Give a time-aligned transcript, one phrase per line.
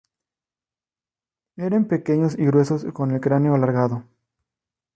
[1.57, 4.03] Eren pequeños y gruesos, con el cráneo alargado.